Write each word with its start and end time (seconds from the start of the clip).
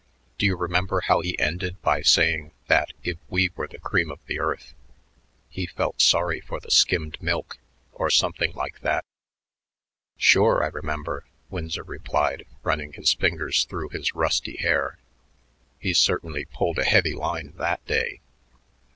Do 0.39 0.47
you 0.47 0.55
remember 0.57 1.01
how 1.01 1.19
he 1.21 1.37
ended 1.37 1.79
by 1.83 2.01
saying 2.01 2.53
that 2.65 2.91
if 3.03 3.19
we 3.29 3.51
were 3.55 3.67
the 3.67 3.77
cream 3.77 4.09
of 4.09 4.17
the 4.25 4.39
earth, 4.39 4.73
he 5.47 5.67
felt 5.67 6.01
sorry 6.01 6.41
for 6.41 6.59
the 6.59 6.71
skimmed 6.71 7.21
milk 7.21 7.59
or 7.91 8.09
something 8.09 8.51
like 8.53 8.79
that?" 8.79 9.05
"Sure, 10.17 10.63
I 10.63 10.69
remember," 10.69 11.25
Winsor 11.51 11.83
replied, 11.83 12.47
running 12.63 12.93
his 12.93 13.13
fingers 13.13 13.63
through 13.65 13.89
his 13.89 14.15
rusty 14.15 14.57
hair. 14.57 14.97
"He 15.77 15.93
certainly 15.93 16.45
pulled 16.45 16.79
a 16.79 16.83
heavy 16.83 17.13
line 17.13 17.53
that 17.57 17.85
day. 17.85 18.21